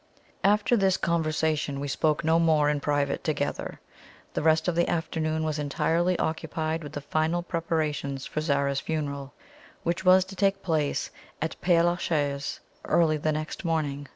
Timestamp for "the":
4.33-4.41, 4.73-4.89, 6.93-7.01, 13.17-13.31